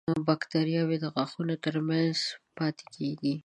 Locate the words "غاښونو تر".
1.13-1.75